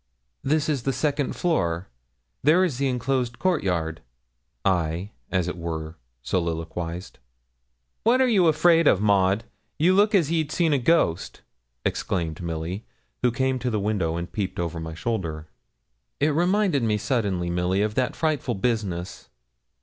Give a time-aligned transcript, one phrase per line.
[0.43, 1.87] 'This is the second floor
[2.41, 4.01] there is the enclosed court yard'
[4.65, 7.19] I, as it were, soliloquised.
[8.03, 9.43] 'What are you afraid of, Maud?
[9.77, 11.43] you look as ye'd seen a ghost,'
[11.85, 12.83] exclaimed Milly,
[13.21, 15.47] who came to the window and peeped over my shoulder.
[16.19, 19.29] 'It reminded me suddenly, Milly, of that frightful business.'